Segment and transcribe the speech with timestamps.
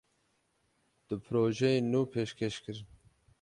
[1.07, 2.87] Du projeyên nû pêşkêş kirin.